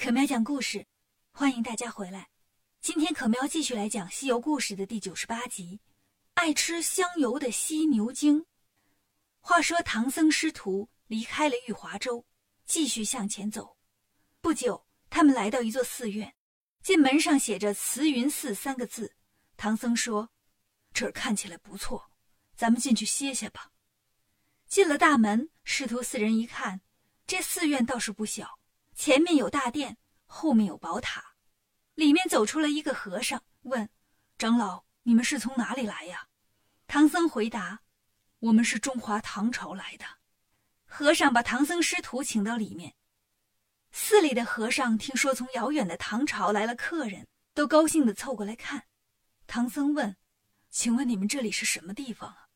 [0.00, 0.86] 可喵讲故事，
[1.32, 2.28] 欢迎大家回来。
[2.80, 5.80] 今天可喵继续来讲《西游故事》的第九十八集
[6.34, 8.42] 《爱吃香油的犀牛精》。
[9.40, 12.24] 话说唐僧师徒离开了玉华州，
[12.64, 13.76] 继续向前走。
[14.40, 16.32] 不久，他们来到一座寺院，
[16.80, 19.12] 见门上写着“慈云寺”三个字。
[19.56, 20.30] 唐僧说
[20.94, 22.12] ：“这儿看起来不错，
[22.54, 23.72] 咱们进去歇歇吧。”
[24.68, 26.82] 进了大门，师徒四人一看，
[27.26, 28.57] 这寺院倒是不小。
[28.98, 29.96] 前面有大殿，
[30.26, 31.36] 后面有宝塔，
[31.94, 33.88] 里面走出了一个和尚，问
[34.36, 36.26] ：“长老，你们是从哪里来呀？”
[36.88, 37.82] 唐僧回答
[38.40, 40.04] ：“我们是中华唐朝来的。”
[40.84, 42.96] 和尚把唐僧师徒请到里面。
[43.92, 48.88] 寺里的和尚听说从遥远的唐朝来了客人，都高兴地凑过来看。
[49.46, 50.16] 唐僧问
[50.70, 52.48] ：“请问你们这里是什么地方啊？”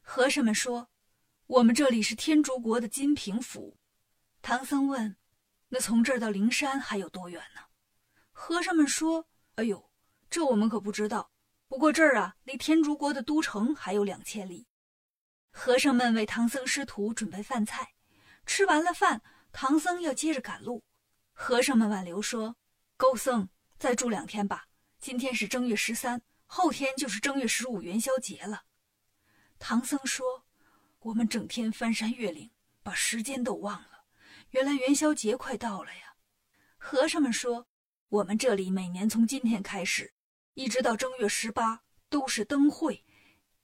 [0.00, 0.88] 和尚们说
[1.46, 3.76] ：“我们这里是天竺国的金平府。”
[4.40, 5.16] 唐僧问。
[5.74, 7.62] 那从这儿到灵山还有多远呢？
[8.30, 9.26] 和尚们说
[9.56, 9.90] ：“哎呦，
[10.28, 11.30] 这我们可不知道。
[11.66, 14.66] 不过这儿啊，离天竺国的都城还有两千里。”
[15.50, 17.94] 和尚们为唐僧师徒准备饭菜，
[18.44, 20.84] 吃完了饭，唐僧要接着赶路。
[21.32, 22.54] 和尚们挽留说
[22.98, 24.66] ：“高僧，再住两天吧。
[24.98, 28.64] 今天是正月十三，后天就是正月十五元宵节了。”
[29.58, 30.44] 唐僧说
[31.00, 32.50] ：“我们整天翻山越岭，
[32.82, 33.88] 把时间都忘了。”
[34.52, 36.14] 原来元宵节快到了呀！
[36.76, 37.66] 和尚们说，
[38.10, 40.12] 我们这里每年从今天开始，
[40.52, 43.02] 一直到正月十八都是灯会。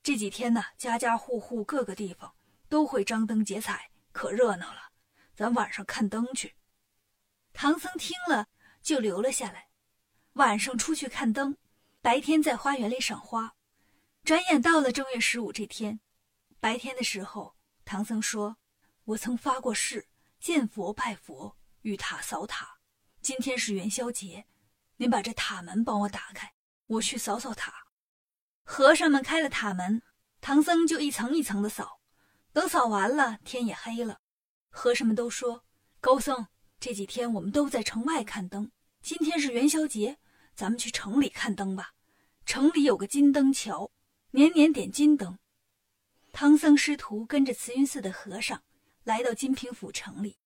[0.02, 2.34] 这几天呢，家家户户各个地方
[2.70, 4.80] 都会张灯结彩，可热闹了。
[5.34, 6.54] 咱晚上看灯去。
[7.52, 8.48] 唐僧听了
[8.80, 9.68] 就留了下来，
[10.32, 11.54] 晚上出去看灯，
[12.00, 13.54] 白天在花园里赏花。
[14.24, 16.00] 转眼到了正月十五这天，
[16.58, 18.56] 白天的时候，唐僧说
[19.04, 20.08] ：“我曾发过誓。”
[20.40, 22.78] 见佛拜佛，遇塔扫塔。
[23.20, 24.46] 今天是元宵节，
[24.96, 26.54] 您把这塔门帮我打开，
[26.86, 27.72] 我去扫扫塔。
[28.62, 30.00] 和尚们开了塔门，
[30.40, 32.00] 唐僧就一层一层的扫。
[32.52, 34.20] 等扫完了，天也黑了。
[34.70, 35.64] 和尚们都说
[36.00, 36.46] ：“高僧，
[36.78, 38.70] 这几天我们都在城外看灯，
[39.02, 40.18] 今天是元宵节，
[40.54, 41.94] 咱们去城里看灯吧。
[42.46, 43.90] 城里有个金灯桥，
[44.30, 45.38] 年年点金灯。”
[46.32, 48.62] 唐僧师徒跟着慈云寺的和尚。
[49.08, 50.36] 来到金平府城里，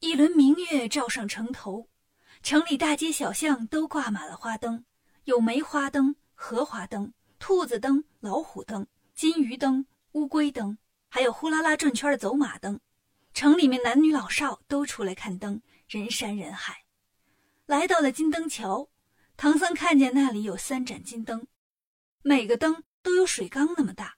[0.00, 1.88] 一轮明月照上城头，
[2.42, 4.84] 城里大街小巷都挂满了花灯，
[5.22, 10.76] 有梅花灯、荷花灯、兔子灯、老虎灯、金鱼灯、乌龟灯，
[11.08, 12.80] 还有呼啦啦转圈的走马灯。
[13.32, 16.86] 城里面男女老少都出来看灯，人山人海。
[17.66, 18.88] 来到了金灯桥，
[19.36, 21.46] 唐僧看见那里有三盏金灯，
[22.22, 24.16] 每个灯都有水缸那么大，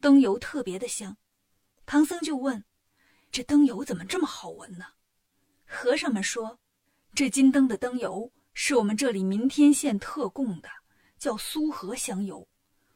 [0.00, 1.18] 灯油特别的香。
[1.84, 2.64] 唐僧就问。
[3.32, 4.84] 这灯油怎么这么好闻呢？
[5.66, 6.60] 和尚们说，
[7.14, 10.68] 这金灯的灯油是我们这里明天县特供的，
[11.16, 12.46] 叫苏合香油，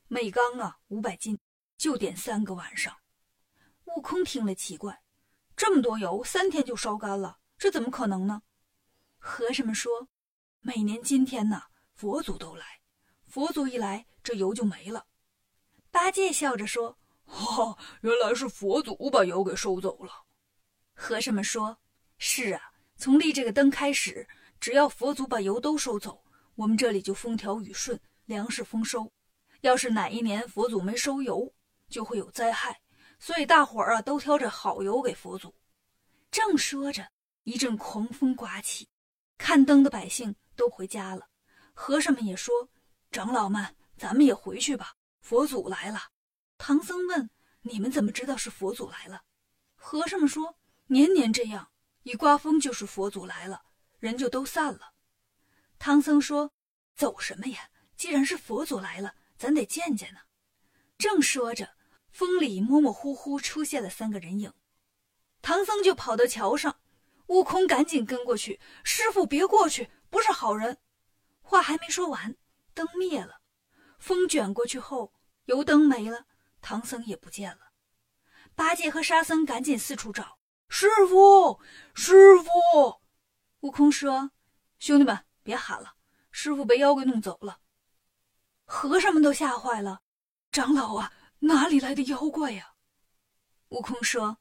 [0.09, 1.39] 每缸啊五百斤，
[1.79, 2.95] 就点三个晚上。
[3.87, 5.01] 悟空听了奇怪，
[5.57, 8.43] 这么多油，三天就烧干了，这怎么可能呢？
[9.17, 10.07] 和尚们说，
[10.61, 11.63] 每年今天呢，
[11.95, 12.83] 佛祖都来，
[13.25, 15.07] 佛祖一来，这油就没了。
[15.91, 20.25] 八戒笑着说：“哈，原来是佛祖把油给收走了。”
[20.99, 21.79] 和尚们说
[22.17, 24.27] ：“是啊，从立这个灯开始，
[24.59, 26.25] 只要佛祖把油都收走，
[26.55, 29.13] 我们这里就风调雨顺，粮食丰收。
[29.61, 31.53] 要是哪一年佛祖没收油，
[31.91, 32.81] 就会有灾害。
[33.19, 35.55] 所以大伙儿啊，都挑着好油给佛祖。”
[36.33, 37.07] 正说着，
[37.45, 38.89] 一阵狂风刮起，
[39.37, 41.29] 看灯的百姓都回家了。
[41.75, 42.53] 和尚们也说
[43.13, 46.01] ：“长老们，咱们也回去吧，佛祖来了。”
[46.57, 47.29] 唐僧问
[47.61, 49.21] ：“你们怎么知道是佛祖来了？”
[49.77, 50.57] 和尚们说。
[50.89, 51.71] 年年这样，
[52.05, 53.63] 一刮风就是佛祖来了，
[53.99, 54.93] 人就都散了。
[55.79, 56.53] 唐僧说
[56.95, 57.71] ：“走什么呀？
[57.97, 60.21] 既然是佛祖来了，咱得见见呢。”
[60.97, 61.75] 正说着，
[62.13, 64.53] 风里模模糊糊出现了三个人影，
[65.43, 66.79] 唐僧就跑到桥上，
[67.27, 70.79] 悟空赶紧跟过去：“师傅别过去，不是好人。”
[71.43, 72.37] 话还没说完，
[72.75, 73.41] 灯灭了，
[73.99, 75.13] 风卷过去后，
[75.47, 76.27] 油灯没了，
[76.63, 77.73] 唐僧也不见了。
[78.55, 80.36] 八戒和沙僧赶紧四处找。
[80.69, 81.61] 师傅，
[81.95, 83.01] 师傅！
[83.61, 84.31] 悟空说
[84.79, 85.95] ：“兄弟们，别喊了，
[86.31, 87.61] 师傅被妖怪弄走了。”
[88.67, 90.03] 和尚们都吓坏了
[90.51, 92.75] ：“长老啊，哪里来的妖怪呀？”
[93.71, 94.39] 悟空说：“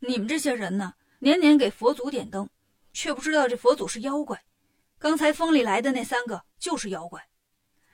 [0.00, 2.48] 你们这些人呢，年年给佛祖点灯，
[2.92, 4.44] 却不知道这佛祖是妖怪。
[4.98, 7.28] 刚才风里来的那三个就是妖怪。”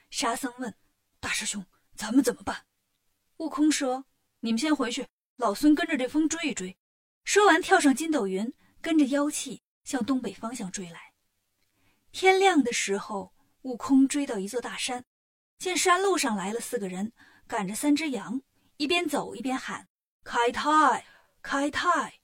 [0.09, 0.75] 沙僧问
[1.21, 1.65] ：“大师兄，
[1.95, 2.65] 咱们怎么办？”
[3.39, 4.07] 悟空说
[4.41, 6.77] ：“你们先回去，老孙跟着这风追一追。”
[7.27, 11.13] 说完，跳上筋斗云，跟着妖气向东北方向追来。
[12.13, 13.33] 天亮的时候，
[13.63, 15.05] 悟空追到一座大山，
[15.59, 17.13] 见山路上来了四个人，
[17.49, 18.41] 赶着三只羊，
[18.77, 19.89] 一边走一边喊
[20.23, 21.05] ：“开泰，
[21.43, 22.21] 开泰！”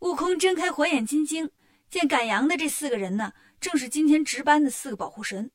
[0.00, 1.50] 悟空睁开火眼金睛，
[1.88, 5.50] 见赶羊的这四个人呢，正是今天值班的四个保护神。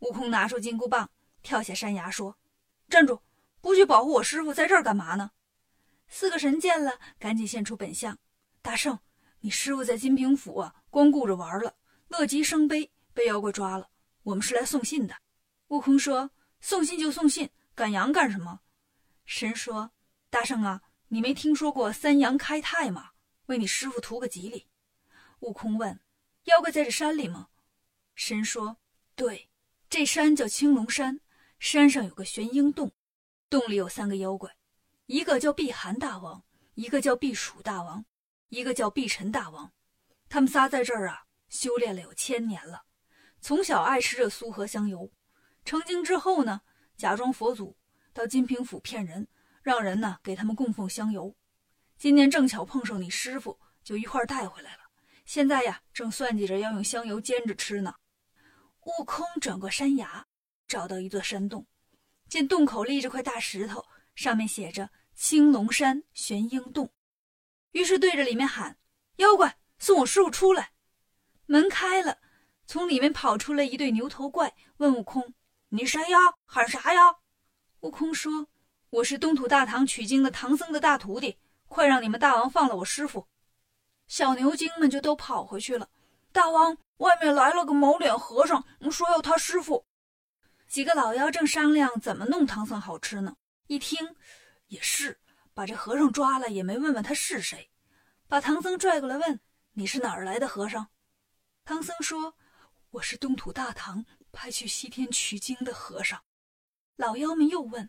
[0.00, 1.08] 悟空拿出金箍棒，
[1.44, 2.36] 跳下山崖，说
[2.90, 3.20] ：“站住！
[3.60, 5.30] 不去保护我师傅，在这儿干嘛呢？”
[6.16, 8.16] 四个神见了，赶紧现出本相
[8.62, 8.96] ：“大圣，
[9.40, 11.74] 你师傅在金平府啊，光顾着玩了，
[12.06, 13.90] 乐极生悲，被妖怪抓了。
[14.22, 15.16] 我们是来送信的。”
[15.70, 16.30] 悟空说
[16.62, 18.60] ：“送信就送信，赶羊干什么？”
[19.26, 19.90] 神说
[20.30, 23.10] ：“大圣啊，你没听说过三阳开泰吗？
[23.46, 24.68] 为你师傅图个吉利。”
[25.40, 25.98] 悟空问
[26.46, 27.48] ：“妖怪在这山里吗？”
[28.14, 28.76] 神说
[29.16, 29.50] ：“对。”
[29.90, 31.18] 这山叫青龙山，
[31.58, 32.92] 山上有个玄鹰洞，
[33.50, 34.56] 洞里有三个妖怪，
[35.06, 36.42] 一个叫避寒大王，
[36.74, 38.06] 一个叫避暑大王，
[38.48, 39.70] 一个叫避尘大王。
[40.30, 42.84] 他们仨在这儿啊，修炼了有千年了，
[43.38, 45.12] 从小爱吃这苏合香油。
[45.62, 46.62] 成精之后呢，
[46.96, 47.76] 假装佛祖
[48.14, 49.28] 到金平府骗人，
[49.62, 51.36] 让人呢给他们供奉香油。
[51.98, 54.84] 今年正巧碰上你师傅，就一块带回来了。
[55.26, 57.94] 现在呀，正算计着要用香油煎着吃呢。
[58.80, 60.26] 悟空转过山崖，
[60.66, 61.66] 找到一座山洞，
[62.26, 66.90] 见洞口立着块大石头，上面写着“青龙山玄鹰洞”，
[67.72, 68.78] 于是对着里面喊
[69.16, 70.72] ：“妖怪，送我师傅出来！”
[71.46, 72.18] 门开了，
[72.66, 75.34] 从里面跑出来一对牛头怪，问悟空
[75.70, 76.18] ：“你谁呀？
[76.46, 77.16] 喊啥呀？”
[77.80, 78.48] 悟空说
[78.90, 81.38] ：“我是东土大唐取经的唐僧的大徒弟，
[81.68, 83.26] 快让你们大王放了我师傅！”
[84.08, 85.88] 小牛精们就都跑回去了。
[86.32, 86.78] 大王。
[86.98, 89.84] 外面来了个毛脸和尚，说要他师傅。
[90.68, 93.34] 几个老妖正商量怎么弄唐僧好吃呢。
[93.66, 94.16] 一听
[94.66, 95.18] 也是，
[95.54, 97.70] 把这和尚抓了也没问问他是谁，
[98.28, 99.40] 把唐僧拽过来问
[99.72, 100.88] ：“你是哪儿来的和尚？”
[101.64, 102.36] 唐僧说
[102.90, 106.22] ：“我是东土大唐派去西天取经的和尚。”
[106.96, 107.88] 老妖们又问：“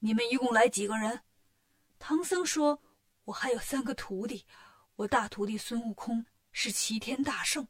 [0.00, 1.22] 你们一共来几个人？”
[2.00, 2.82] 唐僧说
[3.24, 4.44] ：“我还有三个徒弟，
[4.96, 7.68] 我大徒弟孙悟空是齐天大圣。”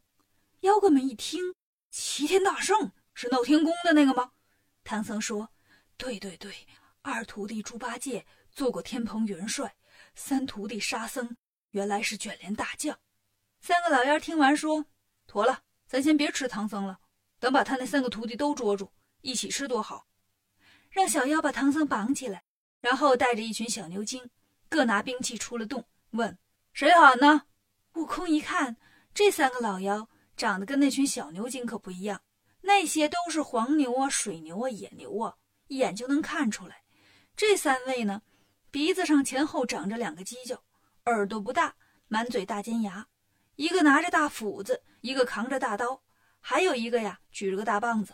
[0.61, 1.53] 妖怪们一听，
[1.91, 4.31] 齐天大圣是闹天宫的那个吗？
[4.83, 5.51] 唐僧说
[5.95, 6.67] ：“对对对，
[7.07, 9.75] 二徒弟猪八戒做过天蓬元帅，
[10.15, 11.37] 三徒弟沙僧
[11.69, 12.97] 原来是卷帘大将。”
[13.61, 14.83] 三个老妖听完说
[15.27, 16.99] ：“妥了，咱先别吃唐僧了，
[17.39, 18.91] 等把他那三个徒弟都捉住，
[19.21, 20.07] 一起吃多好。”
[20.89, 22.43] 让小妖把唐僧绑起来，
[22.81, 24.27] 然后带着一群小牛精，
[24.67, 26.35] 各拿兵器出了洞，问
[26.73, 27.43] ：“谁喊呢？”
[27.93, 28.77] 悟空一看，
[29.13, 30.09] 这三个老妖。
[30.35, 32.21] 长得跟那群小牛精可不一样，
[32.61, 35.35] 那些都是黄牛啊、水牛啊、野牛啊，
[35.67, 36.83] 一眼就能看出来。
[37.35, 38.21] 这三位呢，
[38.71, 40.63] 鼻子上前后长着两个犄角，
[41.05, 41.75] 耳朵不大，
[42.07, 43.07] 满嘴大尖牙，
[43.55, 46.01] 一个拿着大斧子，一个扛着大刀，
[46.39, 48.13] 还有一个呀举着个大棒子。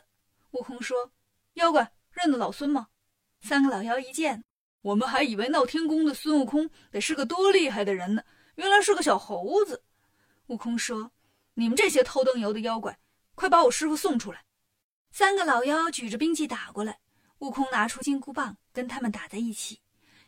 [0.51, 1.11] 悟空说
[1.53, 2.87] ：“妖怪，认得老孙吗？”
[3.41, 4.43] 三个老妖一见，
[4.81, 8.23] 我们还以为闹天宫的孙悟空得是个多厉害的人呢，
[8.55, 9.83] 原来是个小猴子。
[10.47, 11.11] 悟空说。
[11.55, 12.97] 你们这些偷灯油的妖怪，
[13.35, 14.45] 快把我师傅送出来！
[15.11, 17.01] 三个老妖举着兵器打过来，
[17.41, 19.81] 悟空拿出金箍棒跟他们打在一起。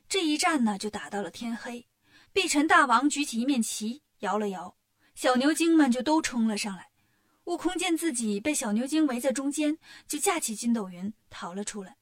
[0.10, 1.88] 这一战呢，就打到了天黑。
[2.32, 4.76] 碧尘大王举起一面旗，摇了摇，
[5.14, 6.90] 小牛精们就都冲了上来。
[7.44, 9.78] 悟空见自己被小牛精围在中间，
[10.08, 11.98] 就架起筋斗云逃了出来。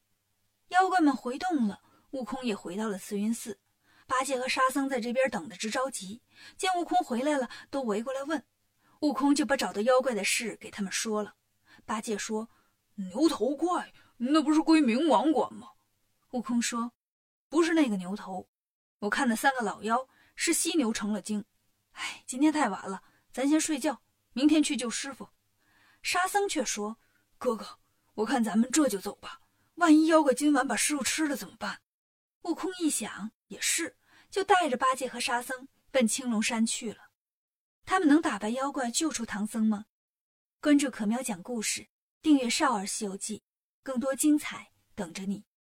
[0.70, 3.60] 妖怪们回洞了，悟空也回到了慈云寺。
[4.08, 6.22] 八戒和沙僧在这边等得直着急，
[6.56, 8.42] 见悟空回来了，都围过来问。
[9.02, 11.36] 悟空就把找到妖怪的事给他们说了。
[11.86, 12.48] 八戒说
[12.96, 13.92] ：“牛头怪，
[14.24, 15.70] 那不是归冥王管吗？”
[16.32, 16.92] 悟空说
[17.50, 18.48] ：“不是那个牛头，
[19.00, 21.44] 我看那三个老妖是犀牛成了精。
[21.94, 24.02] 哎，今天太晚了，咱先睡觉，
[24.34, 25.30] 明天去救师傅。”
[26.04, 26.98] 沙僧却说
[27.38, 27.80] ：“哥哥，
[28.14, 29.42] 我看咱们这就走吧，
[29.76, 31.82] 万一妖怪今晚把师傅吃了怎么办？”
[32.44, 33.98] 悟空一想也是，
[34.30, 37.12] 就带着八戒和沙僧奔青龙山去了。
[37.86, 39.86] 他们能打败妖怪，救出唐僧吗？
[40.60, 41.88] 关注可喵讲故事，
[42.22, 43.40] 订阅《少儿西游记》，
[43.84, 45.51] 更多精彩等着你。